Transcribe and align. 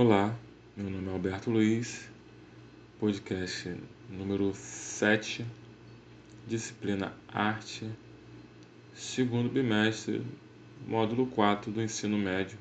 Olá, 0.00 0.32
meu 0.76 0.88
nome 0.88 1.08
é 1.08 1.12
Alberto 1.12 1.50
Luiz, 1.50 2.08
podcast 3.00 3.74
número 4.08 4.54
7, 4.54 5.44
disciplina 6.46 7.12
Arte, 7.26 7.84
segundo 8.94 9.48
bimestre, 9.48 10.24
módulo 10.86 11.26
4 11.26 11.72
do 11.72 11.82
ensino 11.82 12.16
médio, 12.16 12.56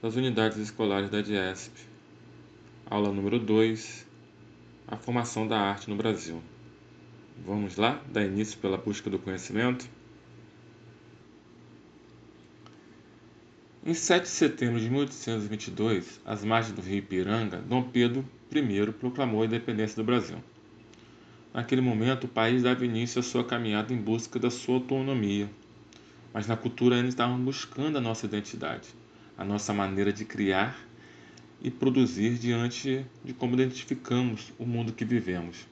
das 0.00 0.16
unidades 0.16 0.56
escolares 0.56 1.10
da 1.10 1.20
DIESP. 1.20 1.86
Aula 2.86 3.12
número 3.12 3.38
2, 3.38 4.06
a 4.88 4.96
formação 4.96 5.46
da 5.46 5.58
arte 5.60 5.90
no 5.90 5.96
Brasil. 5.96 6.42
Vamos 7.44 7.76
lá, 7.76 8.02
dar 8.10 8.24
início 8.24 8.58
pela 8.58 8.78
busca 8.78 9.10
do 9.10 9.18
conhecimento? 9.18 9.86
Em 13.84 13.94
7 13.94 14.22
de 14.22 14.28
setembro 14.28 14.78
de 14.78 14.88
1822, 14.88 16.20
às 16.24 16.44
margens 16.44 16.72
do 16.72 16.80
rio 16.80 16.98
Ipiranga, 16.98 17.56
Dom 17.56 17.82
Pedro 17.82 18.24
I 18.54 18.92
proclamou 18.92 19.42
a 19.42 19.46
independência 19.46 19.96
do 19.96 20.04
Brasil. 20.04 20.36
Naquele 21.52 21.80
momento, 21.80 22.24
o 22.24 22.28
país 22.28 22.62
dava 22.62 22.84
início 22.84 23.18
à 23.18 23.24
sua 23.24 23.42
caminhada 23.42 23.92
em 23.92 23.96
busca 23.96 24.38
da 24.38 24.52
sua 24.52 24.76
autonomia. 24.76 25.50
Mas 26.32 26.46
na 26.46 26.56
cultura 26.56 26.94
ainda 26.94 27.08
estávamos 27.08 27.44
buscando 27.44 27.98
a 27.98 28.00
nossa 28.00 28.24
identidade, 28.24 28.86
a 29.36 29.44
nossa 29.44 29.74
maneira 29.74 30.12
de 30.12 30.24
criar 30.24 30.78
e 31.60 31.68
produzir 31.68 32.38
diante 32.38 33.04
de 33.24 33.32
como 33.32 33.54
identificamos 33.54 34.52
o 34.60 34.64
mundo 34.64 34.92
que 34.92 35.04
vivemos. 35.04 35.66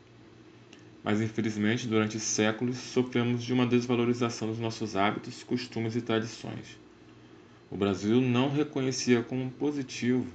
Mas 1.05 1.21
infelizmente, 1.21 1.87
durante 1.87 2.19
séculos, 2.19 2.77
sofremos 2.77 3.45
de 3.45 3.53
uma 3.53 3.67
desvalorização 3.67 4.49
dos 4.49 4.59
nossos 4.59 4.97
hábitos, 4.97 5.45
costumes 5.45 5.95
e 5.95 6.03
tradições 6.03 6.90
o 7.71 7.77
Brasil 7.77 8.21
não 8.21 8.51
reconhecia 8.51 9.23
como 9.23 9.49
positivo 9.53 10.27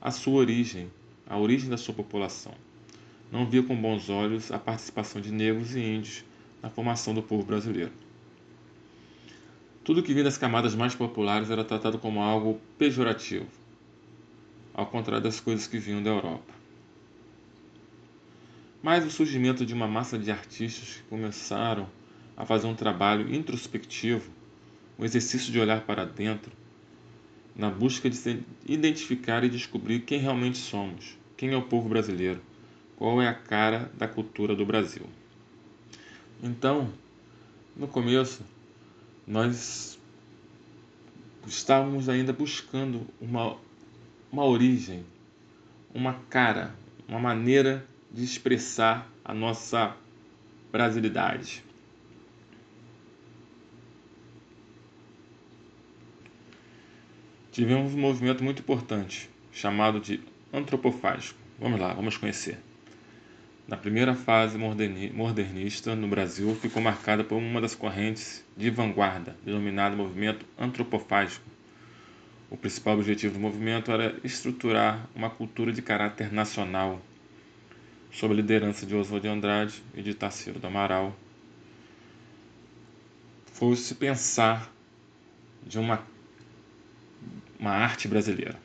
a 0.00 0.10
sua 0.10 0.34
origem, 0.34 0.90
a 1.26 1.38
origem 1.38 1.70
da 1.70 1.78
sua 1.78 1.94
população. 1.94 2.52
Não 3.32 3.46
via 3.46 3.62
com 3.62 3.74
bons 3.74 4.10
olhos 4.10 4.52
a 4.52 4.58
participação 4.58 5.20
de 5.20 5.32
negros 5.32 5.74
e 5.74 5.80
índios 5.80 6.24
na 6.62 6.68
formação 6.68 7.14
do 7.14 7.22
povo 7.22 7.42
brasileiro. 7.44 7.92
Tudo 9.82 10.02
que 10.02 10.12
vinha 10.12 10.24
das 10.24 10.36
camadas 10.36 10.74
mais 10.74 10.94
populares 10.94 11.50
era 11.50 11.64
tratado 11.64 11.98
como 11.98 12.20
algo 12.20 12.60
pejorativo, 12.76 13.46
ao 14.74 14.86
contrário 14.86 15.22
das 15.22 15.40
coisas 15.40 15.66
que 15.66 15.78
vinham 15.78 16.02
da 16.02 16.10
Europa. 16.10 16.52
Mas 18.82 19.06
o 19.06 19.10
surgimento 19.10 19.64
de 19.64 19.72
uma 19.72 19.88
massa 19.88 20.18
de 20.18 20.30
artistas 20.30 20.96
que 20.96 21.02
começaram 21.04 21.88
a 22.36 22.44
fazer 22.44 22.66
um 22.66 22.74
trabalho 22.74 23.34
introspectivo 23.34 24.37
um 24.98 25.04
exercício 25.04 25.52
de 25.52 25.60
olhar 25.60 25.82
para 25.82 26.04
dentro, 26.04 26.50
na 27.54 27.70
busca 27.70 28.10
de 28.10 28.16
se 28.16 28.42
identificar 28.66 29.44
e 29.44 29.48
descobrir 29.48 30.00
quem 30.00 30.18
realmente 30.18 30.58
somos, 30.58 31.16
quem 31.36 31.50
é 31.50 31.56
o 31.56 31.62
povo 31.62 31.88
brasileiro, 31.88 32.40
qual 32.96 33.22
é 33.22 33.28
a 33.28 33.34
cara 33.34 33.90
da 33.96 34.08
cultura 34.08 34.56
do 34.56 34.66
Brasil. 34.66 35.06
Então, 36.42 36.92
no 37.76 37.86
começo, 37.86 38.42
nós 39.26 39.98
estávamos 41.46 42.08
ainda 42.08 42.32
buscando 42.32 43.06
uma, 43.20 43.56
uma 44.30 44.44
origem, 44.44 45.04
uma 45.94 46.14
cara, 46.28 46.74
uma 47.08 47.18
maneira 47.18 47.84
de 48.10 48.24
expressar 48.24 49.08
a 49.24 49.32
nossa 49.34 49.96
brasilidade. 50.70 51.67
Tivemos 57.58 57.92
um 57.92 57.98
movimento 57.98 58.44
muito 58.44 58.60
importante, 58.60 59.28
chamado 59.50 59.98
de 59.98 60.20
antropofágico. 60.52 61.36
Vamos 61.58 61.80
lá, 61.80 61.92
vamos 61.92 62.16
conhecer. 62.16 62.56
Na 63.66 63.76
primeira 63.76 64.14
fase 64.14 64.56
modernista 64.56 65.96
no 65.96 66.06
Brasil, 66.06 66.54
ficou 66.54 66.80
marcada 66.80 67.24
por 67.24 67.34
uma 67.34 67.60
das 67.60 67.74
correntes 67.74 68.44
de 68.56 68.70
vanguarda, 68.70 69.36
denominada 69.44 69.96
movimento 69.96 70.46
antropofágico. 70.56 71.44
O 72.48 72.56
principal 72.56 72.94
objetivo 72.94 73.34
do 73.34 73.40
movimento 73.40 73.90
era 73.90 74.16
estruturar 74.22 75.08
uma 75.12 75.28
cultura 75.28 75.72
de 75.72 75.82
caráter 75.82 76.32
nacional, 76.32 77.02
sob 78.12 78.34
a 78.34 78.36
liderança 78.36 78.86
de 78.86 78.94
Oswald 78.94 79.22
de 79.22 79.28
Andrade 79.28 79.82
e 79.96 80.00
de 80.00 80.14
Tarsilo 80.14 80.60
do 80.60 80.66
Amaral. 80.68 81.12
Foi-se 83.46 83.96
pensar 83.96 84.72
de 85.66 85.76
uma 85.76 86.06
uma 87.58 87.70
arte 87.70 88.06
brasileira. 88.06 88.56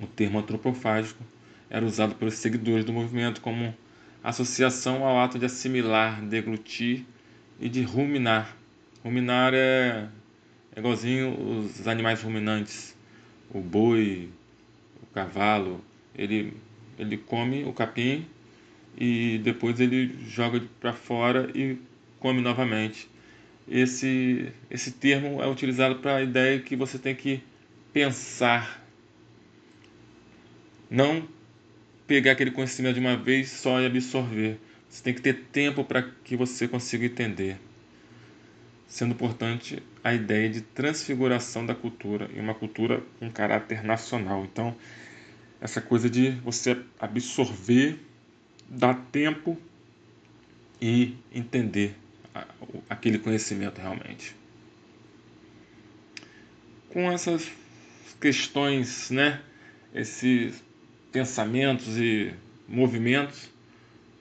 O 0.00 0.06
termo 0.06 0.38
antropofágico 0.38 1.22
era 1.70 1.84
usado 1.84 2.14
pelos 2.14 2.34
seguidores 2.34 2.84
do 2.84 2.92
movimento 2.92 3.40
como 3.40 3.74
associação 4.22 5.04
ao 5.04 5.18
ato 5.18 5.38
de 5.38 5.46
assimilar, 5.46 6.20
deglutir 6.22 7.04
e 7.60 7.68
de 7.68 7.82
ruminar. 7.82 8.56
Ruminar 9.02 9.52
é, 9.54 10.08
é 10.74 10.78
igualzinho 10.78 11.58
os 11.58 11.86
animais 11.86 12.22
ruminantes, 12.22 12.96
o 13.50 13.60
boi, 13.60 14.28
o 15.02 15.06
cavalo, 15.14 15.84
ele, 16.16 16.56
ele 16.98 17.16
come 17.16 17.64
o 17.64 17.72
capim 17.72 18.26
e 18.96 19.40
depois 19.42 19.80
ele 19.80 20.16
joga 20.26 20.62
para 20.80 20.92
fora 20.92 21.50
e 21.54 21.78
come 22.18 22.40
novamente. 22.40 23.08
Esse, 23.68 24.52
esse 24.70 24.92
termo 24.92 25.42
é 25.42 25.48
utilizado 25.48 25.96
para 25.96 26.16
a 26.16 26.22
ideia 26.22 26.60
que 26.60 26.76
você 26.76 26.98
tem 26.98 27.14
que 27.14 27.42
pensar. 27.94 28.84
Não 30.90 31.26
pegar 32.06 32.32
aquele 32.32 32.50
conhecimento 32.50 32.94
de 32.94 33.00
uma 33.00 33.16
vez 33.16 33.50
só 33.50 33.80
e 33.80 33.86
absorver. 33.86 34.58
Você 34.90 35.02
tem 35.02 35.14
que 35.14 35.22
ter 35.22 35.44
tempo 35.52 35.84
para 35.84 36.02
que 36.02 36.36
você 36.36 36.68
consiga 36.68 37.06
entender. 37.06 37.56
Sendo 38.86 39.12
importante 39.12 39.82
a 40.02 40.12
ideia 40.12 40.50
de 40.50 40.60
transfiguração 40.60 41.64
da 41.64 41.74
cultura 41.74 42.28
e 42.34 42.40
uma 42.40 42.54
cultura 42.54 43.02
com 43.18 43.30
caráter 43.30 43.82
nacional. 43.82 44.44
Então, 44.44 44.76
essa 45.60 45.80
coisa 45.80 46.10
de 46.10 46.30
você 46.30 46.76
absorver, 47.00 47.98
dar 48.68 48.94
tempo 49.10 49.56
e 50.80 51.16
entender 51.32 51.96
aquele 52.90 53.18
conhecimento 53.18 53.80
realmente. 53.80 54.36
Com 56.90 57.10
essas 57.10 57.50
questões, 58.20 59.10
né, 59.10 59.40
esses 59.94 60.62
pensamentos 61.12 61.98
e 61.98 62.34
movimentos, 62.68 63.50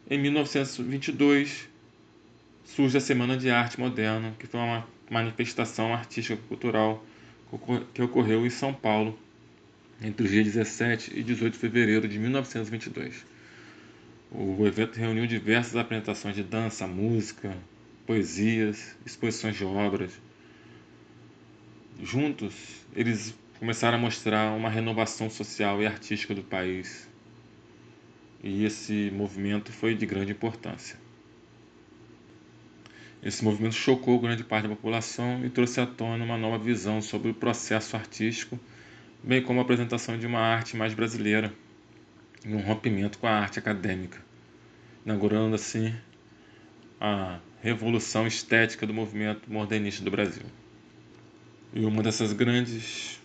em 0.09 0.19
1922 0.19 1.69
surge 2.65 2.97
a 2.97 3.01
Semana 3.01 3.37
de 3.37 3.49
Arte 3.49 3.79
Moderna, 3.79 4.35
que 4.37 4.47
foi 4.47 4.59
uma 4.59 4.87
manifestação 5.09 5.93
artística 5.93 6.37
cultural 6.47 7.05
que 7.93 8.01
ocorreu 8.01 8.45
em 8.45 8.49
São 8.49 8.73
Paulo 8.73 9.17
entre 10.01 10.25
os 10.25 10.31
dias 10.31 10.45
17 10.45 11.17
e 11.17 11.23
18 11.23 11.53
de 11.53 11.59
fevereiro 11.59 12.07
de 12.07 12.17
1922. 12.19 13.25
O 14.31 14.65
evento 14.65 14.97
reuniu 14.97 15.27
diversas 15.27 15.75
apresentações 15.75 16.35
de 16.35 16.43
dança, 16.43 16.87
música, 16.87 17.55
poesias, 18.05 18.95
exposições 19.05 19.55
de 19.55 19.63
obras. 19.63 20.11
Juntos, 22.01 22.53
eles 22.95 23.35
começaram 23.59 23.97
a 23.97 24.01
mostrar 24.01 24.51
uma 24.51 24.69
renovação 24.69 25.29
social 25.29 25.81
e 25.81 25.85
artística 25.85 26.33
do 26.33 26.43
país. 26.43 27.09
E 28.43 28.65
esse 28.65 29.09
movimento 29.13 29.71
foi 29.71 29.95
de 29.95 30.05
grande 30.05 30.31
importância. 30.31 30.97
Esse 33.23 33.41
movimento 33.41 33.75
chocou 33.75 34.19
grande 34.19 34.43
parte 34.43 34.67
da 34.67 34.75
população 34.75 35.45
e 35.45 35.49
trouxe 35.49 35.79
à 35.79 35.85
tona 35.85 36.25
uma 36.25 36.37
nova 36.37 36.57
visão 36.57 37.01
sobre 37.01 37.31
o 37.31 37.33
processo 37.33 37.95
artístico, 37.95 38.59
bem 39.23 39.41
como 39.41 39.59
a 39.59 39.63
apresentação 39.63 40.17
de 40.17 40.27
uma 40.27 40.39
arte 40.39 40.75
mais 40.75 40.93
brasileira 40.93 41.53
e 42.45 42.53
um 42.53 42.59
rompimento 42.59 43.17
com 43.17 43.27
a 43.27 43.31
arte 43.31 43.59
acadêmica, 43.59 44.19
inaugurando 45.05 45.55
assim 45.55 45.95
a 46.99 47.39
revolução 47.61 48.27
estética 48.27 48.85
do 48.85 48.93
movimento 48.93 49.49
modernista 49.49 50.03
do 50.03 50.11
Brasil. 50.11 50.43
E 51.73 51.85
uma 51.85 52.03
dessas 52.03 52.33
grandes 52.33 53.22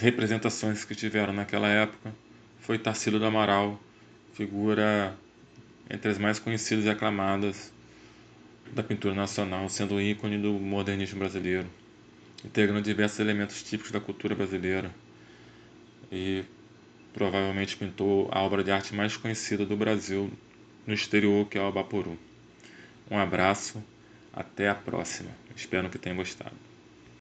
representações 0.00 0.84
que 0.84 0.94
tiveram 0.94 1.32
naquela 1.32 1.68
época 1.68 2.12
foi 2.60 2.78
Tarsilo 2.78 3.18
do 3.18 3.26
Amaral, 3.26 3.78
figura 4.32 5.16
entre 5.88 6.10
as 6.10 6.18
mais 6.18 6.38
conhecidas 6.38 6.84
e 6.84 6.88
aclamadas 6.88 7.72
da 8.72 8.82
pintura 8.82 9.14
nacional, 9.14 9.68
sendo 9.68 10.00
ícone 10.00 10.38
do 10.38 10.52
modernismo 10.52 11.18
brasileiro, 11.18 11.68
integrando 12.44 12.82
diversos 12.82 13.20
elementos 13.20 13.62
típicos 13.62 13.92
da 13.92 14.00
cultura 14.00 14.34
brasileira 14.34 14.90
e 16.10 16.44
provavelmente 17.12 17.76
pintou 17.76 18.28
a 18.32 18.40
obra 18.40 18.64
de 18.64 18.70
arte 18.70 18.94
mais 18.94 19.16
conhecida 19.16 19.64
do 19.64 19.76
Brasil 19.76 20.30
no 20.86 20.94
exterior, 20.94 21.46
que 21.48 21.58
é 21.58 21.60
o 21.60 21.66
Abaporu. 21.66 22.18
Um 23.10 23.18
abraço, 23.18 23.82
até 24.32 24.68
a 24.68 24.74
próxima. 24.74 25.30
Espero 25.54 25.88
que 25.88 25.98
tenham 25.98 26.16
gostado. 26.16 26.73